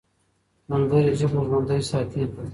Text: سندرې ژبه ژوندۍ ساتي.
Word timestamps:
سندرې 0.67 1.11
ژبه 1.19 1.39
ژوندۍ 1.47 1.81
ساتي. 1.89 2.21